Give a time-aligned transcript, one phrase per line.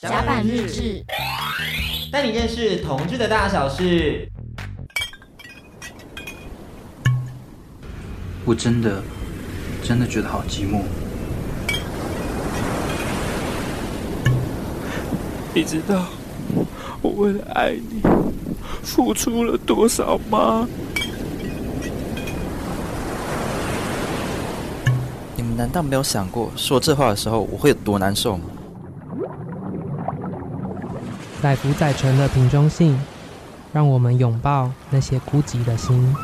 [0.00, 1.04] 甲板日志，
[2.12, 4.30] 带你认识同志的大小事。
[8.44, 9.02] 我真的，
[9.82, 10.82] 真的觉得好寂寞。
[15.52, 16.06] 你知道
[17.02, 18.00] 我为了爱你
[18.84, 20.68] 付出了多少吗？
[25.34, 28.44] 你们难道没有想过说这话的时候我会有多难受吗？
[31.40, 32.98] 载福载沉的瓶中信，
[33.72, 36.14] 让我们拥抱那些孤寂的心。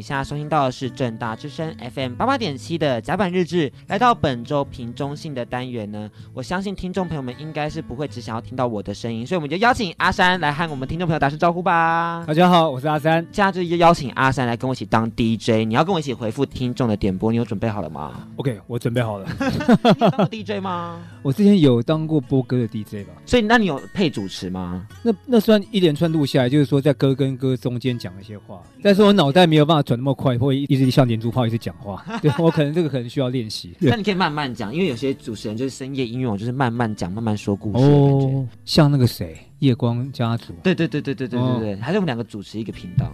[0.00, 3.70] 以下收听到的是正大之声 FM 八八点七的甲板日志。
[3.86, 12.24] 来到本周瓶中信的单元呢，我相信听众朋友们应该是不会只想要听到我的声音，所以我们就邀请阿山来和我们听众朋友打声招呼吧。
[12.26, 13.22] 大家好，我是阿山。
[13.30, 19.26] 现在就邀请阿山来跟我一起当 DJ，你要跟我一起回复听众的点播，你有准备好了吗？OK，我准备好了。
[19.38, 20.98] 你有当过 DJ 吗？
[21.20, 23.12] 我之前有当过播歌的 DJ 吧。
[23.26, 24.86] 所以那你有配主持吗？
[25.02, 29.89] 那那算一连串录下来，就是说在歌跟歌中间讲一些话，但是我脑袋没有办法。
[29.90, 33.74] 转那么快，会一直像连珠炮一直讲话， 对，我可能这个可能需要练习。
[33.82, 37.84] 那你可以慢慢讲，因为有些主持人就是深夜音乐，就是慢慢讲，慢慢说故事。
[37.84, 40.54] 哦，像那个谁，夜光家族。
[40.62, 43.12] 对对对对对对对对，还是我们两个主持一个频道。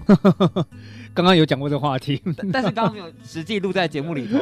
[1.14, 2.20] 刚刚有讲过这个话题，
[2.52, 4.38] 但是刚刚没有实际录在节目里头。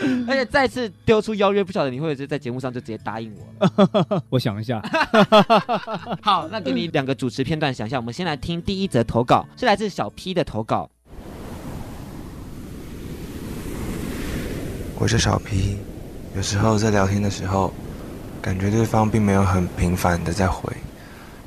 [0.28, 4.22] 而且再次丢出邀约，不晓得你会不会在节目上就直接答应我了？
[4.30, 4.80] 我想一下。
[6.22, 7.96] 好，那给你两个主持片段，想一下。
[7.96, 10.88] 我们先来听第一则投稿，是来自小 P 的投稿。
[14.98, 15.76] 我是小 P，
[16.36, 17.72] 有时候在聊天的时候，
[18.40, 20.72] 感觉对方并没有很频繁的在回，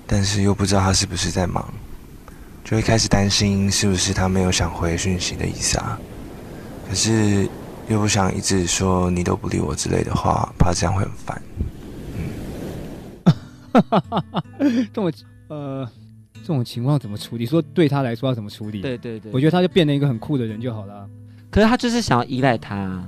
[0.06, 1.74] 但是又不知道他是不是在忙，
[2.66, 5.98] 就会开始担心是不是他没有想回讯息的意思啊。
[6.90, 7.48] 可是。
[7.90, 11.42] 又不想一直说你都不理我之类的话，怕这样会很烦。
[14.60, 15.12] 嗯，这种
[15.50, 15.90] 呃，
[16.34, 17.46] 这种情况怎么处理？
[17.46, 18.82] 说对他来说要怎么处理？
[18.82, 21.10] 对对对，我觉得他就变成一个很酷的人就好了。
[21.50, 23.06] 可是他就是想要依赖他。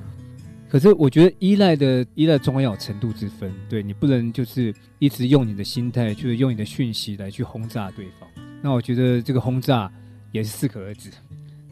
[0.69, 3.53] 可是我觉得依赖的依赖总要有程度之分。
[3.69, 8.28] 对，你不能就是一直用你的心态，就是用你的讯息来去轰炸对方。
[8.62, 9.91] 那我觉得这个轰炸
[10.31, 11.09] 也是适可而止。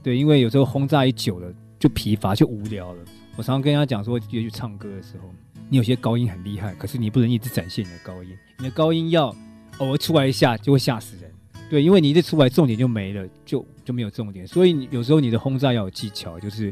[0.04, 1.52] 对，因为有时候轰炸一久了。
[1.82, 3.04] 就疲乏，就无聊了。
[3.36, 5.28] 我常常跟人家讲说，约去唱歌的时候，
[5.68, 8.30] 你有些高音很厉害，可是你不能一直展现你的高音。
[8.60, 9.36] 你的高音要
[9.80, 11.32] 偶尔出来一下，就会吓死人。
[11.72, 14.46] 对，因为你一出来，重点就没了，就就没有重点。
[14.46, 16.72] 所以有时候你的轰炸要有技巧，就是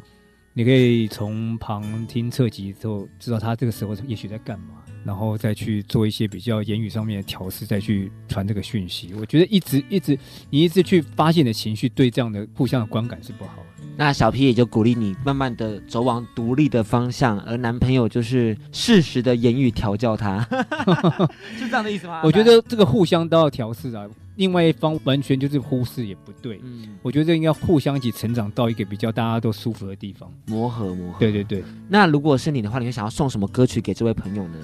[0.54, 9.14] 你可以从旁听侧击之后，知道他这个时候也许在干嘛，然后再去做一些比较言语上面的调试，再去传这个讯息。
[9.14, 10.18] 我觉得一直一直
[10.50, 13.86] 你一直去发泄你的情绪，对这样的互相的观感是不好的。
[13.96, 20.40] 那小皮也就鼓励你慢慢的走往独立的方向，而男朋友就是适时的言语调教他，
[21.58, 22.22] 是这样的意思吗？
[22.24, 24.06] 我觉得这个互相都要调试啊，
[24.40, 26.62] 另外一方完全就是忽视也不对。
[26.64, 31.20] 嗯，我觉得这应该互相一起成长到一个比较大家都舒服的地方，磨合磨合。
[31.20, 31.62] 对对对。
[31.90, 34.58] 那如果是你的话，你会想要送什么歌曲给这位朋友呢？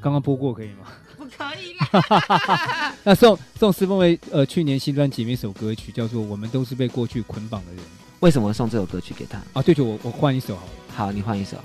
[0.00, 0.86] 刚刚播过可以吗？
[1.16, 2.94] 不可以啦。
[3.02, 7.82] 那送送四分为呃去年新专辑一首歌曲叫做《我们都是被过去捆绑的人》。
[8.20, 9.38] 为什么送这首歌曲给他？
[9.54, 10.70] 啊，对，就我我换一首好了。
[10.94, 11.56] 好，你换一首。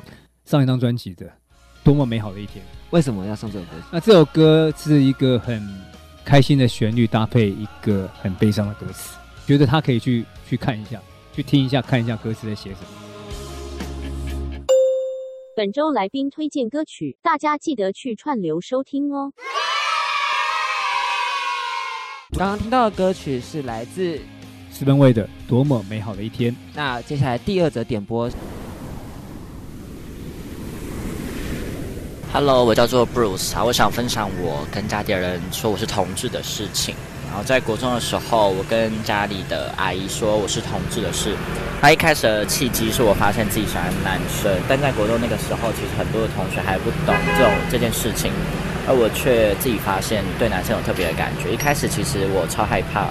[0.45, 1.27] 上一张专辑的
[1.83, 2.65] 《多么美好的一天》。
[2.89, 3.71] 为什么要送这首歌？
[3.91, 5.61] 那这首歌是一个很
[6.31, 10.97] 开心的旋律，搭配一个很悲伤的歌词，觉得他可以去去看一下，
[11.33, 14.65] 去听一下，看一下歌词在写什么。
[15.57, 19.33] 本周来宾推荐歌曲，大家记得去串流收听哦。
[22.37, 24.17] 刚刚听到的歌曲是来自。
[24.71, 26.55] 施丰维的多么美好的一天。
[26.73, 28.31] 那接下来第二则点播。
[32.33, 36.95] Hello，我叫做 Bruce 啊，我想分享我跟家里人说我是同志的事情。
[37.27, 41.35] 然后在国中的时候，我跟家里的阿姨说我是同志的事。
[41.81, 48.31] 她一开始的契机是我发现自己喜欢男生，但在国中那个时候，其实很多的同学还不懂这种这件事情，
[48.87, 51.51] 而我却自己发现对男生有特别的感觉。
[51.51, 53.09] 一开始其实我超害怕。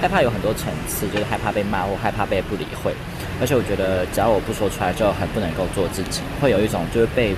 [0.00, 2.94] 害怕有很多层次，就是害怕被骂或害怕被不理会，
[3.40, 7.34] 而且我觉得只要我不说出来，就很不能够做自己，会有一种就是被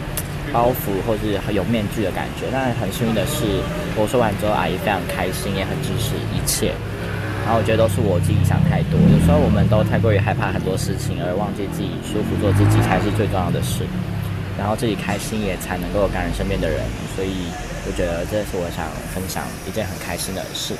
[0.53, 2.47] 包袱或是很有面具的感觉。
[2.53, 3.61] 但很幸运的是，
[3.97, 6.75] 我说完之后，阿姨非常开心，也很支持一切。
[7.45, 13.83] 然后我觉得都是我自己想太多，有时候我们都太过于害怕很多事情，而忘记自己舒服做自己才是最重要的事。
[14.59, 16.85] 然后自己开心也才能够感染身边的人，
[17.17, 17.49] 所以
[17.87, 20.75] 我觉得这是我想分享一件很开心的事。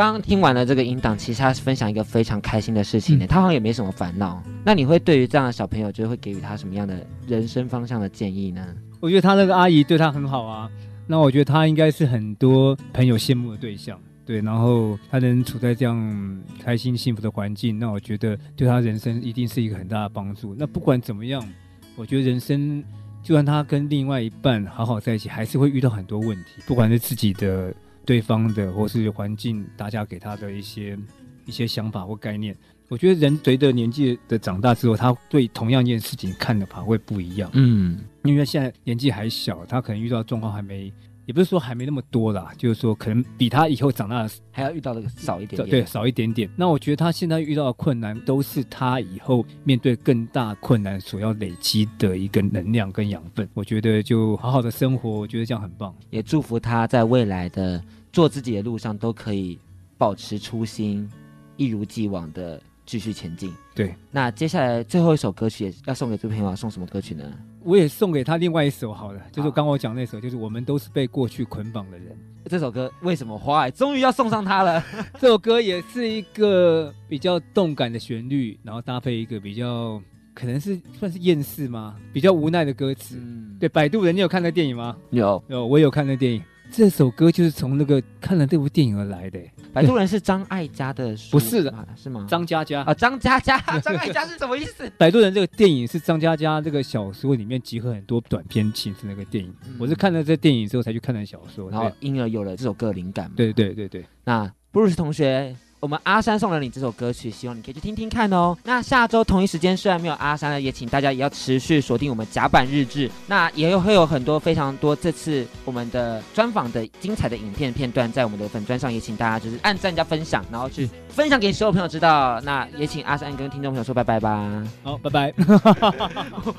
[0.00, 4.42] 刚刚听完了这个音档，其实他是分享一个非常开心的事情呢，嗯、他好像也没什么烦恼。
[4.64, 8.66] 那你会对于这样的小朋友，就会给予他什么样的人生方向的建议呢？
[8.98, 10.70] 我觉得他那个阿姨对他很好啊，
[11.06, 14.00] 那我觉得他应该是很多朋友羡慕的对象。
[14.24, 20.54] 对，然后他能处在这样开心幸福的环境，那我觉得对他人生一定是一个很大的帮助。
[20.58, 21.46] 那不管怎么样，
[21.94, 22.82] 我觉得人生
[23.22, 27.74] 就算他跟另外一半好好在一起，还是会遇到很多问题，不管是自己的、
[28.04, 30.98] 对方的，或是环境大家给他的一些
[31.46, 32.56] 一些想法或概念。
[32.88, 37.48] 我觉得人随着年纪的长大之后，他对同样一件事情看的法会不一样。
[37.54, 40.92] 嗯，因为现在年纪还小，他可能遇到状况还没。
[41.30, 46.50] 也不是说还没那么多啦，就是说可能比他以后长大的还要遇到的少一点点，对，少一点点。
[46.56, 53.48] 那我觉得他现在遇到的困难，都是他以后面对更大困难所要累积的一个能量跟养分。
[53.54, 55.94] 我觉得就好好的生活，我觉得这样很棒。
[56.10, 57.80] 也祝福他在未来的
[58.12, 59.56] 做自己的路上都可以
[59.96, 61.08] 保持初心，
[61.56, 62.60] 一如既往的
[62.90, 63.54] 继续前进。
[63.72, 67.22] 对，那接下来最后一首歌曲要送给这位朋友，送什么歌曲呢？
[67.62, 72.18] 我也送给他另外一首好了，就是刚我讲那首，就是我们都是被过去捆绑的人。
[72.46, 74.82] 这首歌为什么花爱终于要送上他了？
[75.20, 80.02] 这首歌也是一个比较动感的旋律，然后搭配一个比较
[80.34, 81.94] 可能是算是厌世吗？
[82.12, 83.16] 比较无奈的歌词。
[83.20, 84.96] 嗯，对，摆渡人，你有看那电影吗？
[85.10, 86.42] 有，有，我有看那电影。
[86.70, 89.38] 这首歌就是从那个看了这部电影而来的。
[89.72, 92.26] 摆渡人是张艾嘉的书，不是的，是吗？
[92.28, 94.90] 张嘉佳啊，张嘉佳， 张艾嘉是什么意思？
[94.96, 99.52] 摆渡人这个电影是张嘉佳这个小说里面集合很多短篇情是那个电影。
[99.66, 103.30] 嗯、我是看了这电影之后才去看的小说，然后因而有了这首歌灵感。
[103.36, 105.54] 对对对对，那布鲁斯同学。
[105.80, 108.54] 我们阿山送了你这首歌曲，希望你可以去听听看哦。
[108.64, 113.10] 那下周同一时间虽然没有阿山了，也请大家也要持续锁定我们甲板日志。
[113.26, 122.38] 那也有会有很多非常多这次我们的专访的精彩的影片片段在我们的粉砖上，也请大家就是按赞加分享，然后去分享给所有朋友知道。
[122.42, 124.62] 那也请阿山跟听众朋友说拜拜吧。
[124.82, 125.32] 好，拜拜。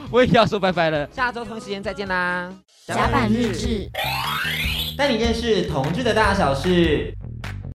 [0.09, 2.51] 我也要说拜拜了，下周同一时间再见啦。
[2.87, 3.87] 甲板日志，
[4.97, 7.15] 带你认识同志的大小事。